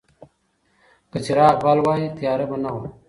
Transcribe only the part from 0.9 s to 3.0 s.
که څراغ بل وای، تیاره به نه وه.